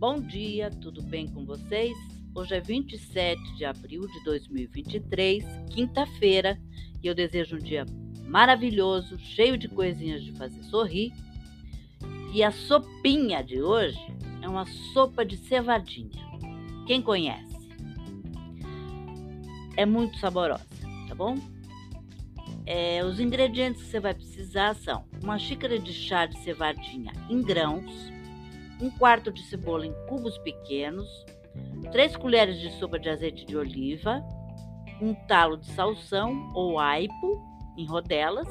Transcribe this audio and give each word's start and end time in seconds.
Bom 0.00 0.18
dia, 0.18 0.70
tudo 0.70 1.02
bem 1.02 1.28
com 1.28 1.44
vocês? 1.44 1.94
Hoje 2.34 2.54
é 2.54 2.60
27 2.62 3.38
de 3.54 3.66
abril 3.66 4.00
de 4.08 4.24
2023, 4.24 5.44
quinta-feira, 5.74 6.58
e 7.02 7.06
eu 7.06 7.14
desejo 7.14 7.56
um 7.56 7.58
dia 7.58 7.84
maravilhoso, 8.24 9.18
cheio 9.18 9.58
de 9.58 9.68
coisinhas 9.68 10.24
de 10.24 10.32
fazer 10.32 10.62
sorrir. 10.62 11.12
E 12.32 12.42
a 12.42 12.50
sopinha 12.50 13.44
de 13.44 13.60
hoje 13.60 14.00
é 14.40 14.48
uma 14.48 14.64
sopa 14.94 15.22
de 15.22 15.36
cevadinha. 15.36 16.24
Quem 16.86 17.02
conhece? 17.02 17.54
É 19.76 19.84
muito 19.84 20.16
saborosa, 20.16 20.66
tá 21.08 21.14
bom? 21.14 21.36
É, 22.64 23.04
os 23.04 23.20
ingredientes 23.20 23.82
que 23.82 23.90
você 23.90 24.00
vai 24.00 24.14
precisar 24.14 24.74
são 24.76 25.04
uma 25.22 25.38
xícara 25.38 25.78
de 25.78 25.92
chá 25.92 26.24
de 26.24 26.38
cevadinha 26.38 27.12
em 27.28 27.42
grãos, 27.42 28.10
um 28.80 28.90
quarto 28.90 29.30
de 29.30 29.42
cebola 29.42 29.86
em 29.86 29.94
cubos 30.08 30.38
pequenos, 30.38 31.08
três 31.92 32.16
colheres 32.16 32.58
de 32.58 32.70
sopa 32.72 32.98
de 32.98 33.08
azeite 33.08 33.44
de 33.44 33.56
oliva, 33.56 34.24
um 35.00 35.14
talo 35.26 35.56
de 35.56 35.66
salsão 35.66 36.50
ou 36.54 36.78
aipo 36.78 37.40
em 37.76 37.86
rodelas, 37.86 38.48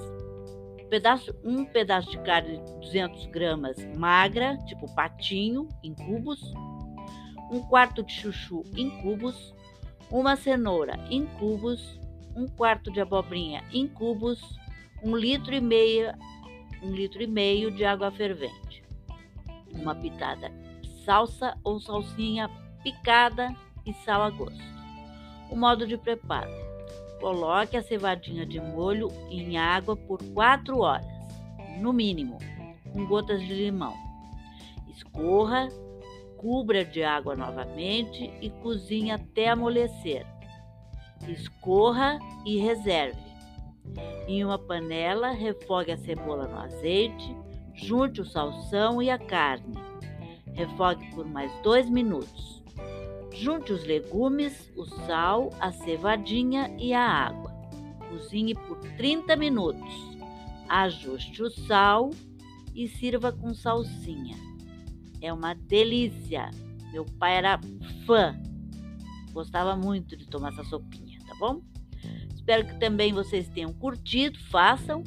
um 0.81 0.87
pedaço, 0.89 1.35
um 1.43 1.65
pedaço 1.65 2.11
de 2.11 2.19
carne 2.19 2.57
de 2.57 2.73
200 2.79 3.25
gramas 3.27 3.77
magra, 3.97 4.57
tipo 4.65 4.93
patinho, 4.93 5.67
em 5.83 5.93
cubos, 5.93 6.39
um 7.51 7.61
quarto 7.61 8.03
de 8.03 8.11
chuchu 8.13 8.63
em 8.75 8.89
cubos, 9.01 9.53
uma 10.11 10.35
cenoura 10.35 10.99
em 11.09 11.25
cubos, 11.25 11.99
um 12.35 12.47
quarto 12.47 12.91
de 12.91 13.01
abobrinha 13.01 13.63
em 13.71 13.87
cubos, 13.87 14.39
um 15.03 15.15
litro 15.15 15.53
e 15.53 15.61
meio, 15.61 16.11
um 16.83 16.91
litro 16.91 17.21
e 17.21 17.27
meio 17.27 17.71
de 17.71 17.83
água 17.85 18.11
fervente, 18.11 18.83
uma 19.73 19.95
pitada 19.95 20.49
de 20.81 21.03
salsa 21.03 21.57
ou 21.63 21.79
salsinha 21.79 22.49
picada 22.83 23.55
e 23.85 23.93
sal 24.05 24.23
a 24.23 24.29
gosto. 24.29 24.63
O 25.49 25.55
modo 25.55 25.87
de 25.87 25.97
preparo: 25.97 26.51
coloque 27.19 27.77
a 27.77 27.83
cevadinha 27.83 28.45
de 28.45 28.59
molho 28.59 29.09
em 29.29 29.57
água 29.57 29.95
por 29.95 30.23
4 30.33 30.79
horas, 30.79 31.05
no 31.79 31.91
mínimo, 31.91 32.37
com 32.91 33.05
gotas 33.05 33.41
de 33.41 33.53
limão. 33.53 33.95
Escorra, 34.89 35.69
cubra 36.37 36.83
de 36.85 37.03
água 37.03 37.35
novamente 37.35 38.31
e 38.41 38.49
cozinhe 38.49 39.11
até 39.11 39.49
amolecer 39.49 40.25
escorra 41.27 42.19
e 42.45 42.57
reserve. 42.59 43.19
Em 44.27 44.43
uma 44.45 44.57
panela, 44.57 45.31
refogue 45.31 45.91
a 45.91 45.97
cebola 45.97 46.47
no 46.47 46.57
azeite, 46.57 47.35
junte 47.81 48.21
o 48.21 48.25
salsão 48.25 49.01
e 49.01 49.09
a 49.09 49.17
carne. 49.17 49.75
Refogue 50.53 51.09
por 51.11 51.25
mais 51.25 51.51
dois 51.61 51.89
minutos. 51.89 52.63
Junte 53.33 53.71
os 53.71 53.83
legumes, 53.85 54.71
o 54.75 54.85
sal, 55.05 55.49
a 55.59 55.71
cevadinha 55.71 56.75
e 56.77 56.93
a 56.93 57.01
água. 57.01 57.51
Cozinhe 58.09 58.55
por 58.55 58.77
30 58.97 59.35
minutos. 59.35 59.93
Ajuste 60.67 61.43
o 61.43 61.49
sal 61.49 62.11
e 62.75 62.87
sirva 62.87 63.31
com 63.31 63.53
salsinha. 63.53 64.35
É 65.21 65.31
uma 65.31 65.53
delícia. 65.53 66.49
Meu 66.91 67.05
pai 67.05 67.37
era 67.37 67.59
fã. 68.05 68.35
Gostava 69.31 69.75
muito 69.75 70.17
de 70.17 70.27
tomar 70.27 70.51
essa 70.51 70.63
sopinha 70.63 71.09
bom? 71.39 71.61
Espero 72.35 72.65
que 72.67 72.77
também 72.79 73.13
vocês 73.13 73.47
tenham 73.47 73.73
curtido, 73.73 74.37
façam, 74.51 75.03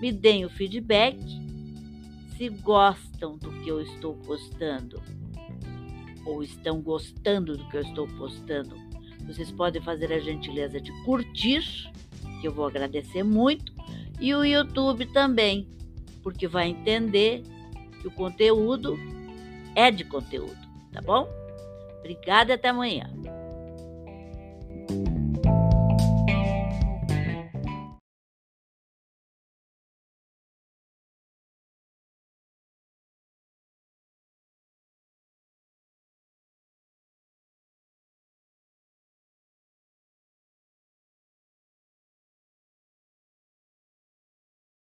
me 0.00 0.12
deem 0.12 0.44
o 0.44 0.50
feedback. 0.50 1.16
Se 2.36 2.48
gostam 2.48 3.36
do 3.36 3.50
que 3.60 3.68
eu 3.68 3.80
estou 3.80 4.14
postando 4.16 5.00
ou 6.24 6.42
estão 6.42 6.80
gostando 6.80 7.56
do 7.56 7.68
que 7.68 7.76
eu 7.76 7.82
estou 7.82 8.06
postando, 8.08 8.76
vocês 9.26 9.50
podem 9.50 9.82
fazer 9.82 10.12
a 10.12 10.18
gentileza 10.18 10.80
de 10.80 10.92
curtir, 11.04 11.62
que 12.40 12.46
eu 12.46 12.52
vou 12.52 12.66
agradecer 12.66 13.22
muito, 13.22 13.72
e 14.20 14.34
o 14.34 14.44
YouTube 14.44 15.06
também, 15.06 15.68
porque 16.22 16.46
vai 16.46 16.68
entender 16.68 17.42
que 18.00 18.08
o 18.08 18.10
conteúdo 18.10 18.96
é 19.74 19.90
de 19.90 20.04
conteúdo, 20.04 20.58
tá 20.92 21.00
bom? 21.00 21.28
Obrigada 22.00 22.54
até 22.54 22.68
amanhã. 22.68 23.10